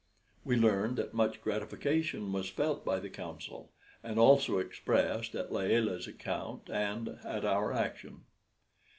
We 0.43 0.55
learned 0.57 0.95
that 0.95 1.13
much 1.13 1.43
gratification 1.43 2.31
was 2.33 2.49
felt 2.49 2.83
by 2.83 2.99
the 2.99 3.07
council, 3.07 3.69
and 4.03 4.17
also 4.17 4.57
expressed, 4.57 5.35
at 5.35 5.51
Layelah's 5.51 6.07
account 6.07 6.71
and 6.71 7.19
at 7.23 7.45
our 7.45 7.71
action. 7.71 8.23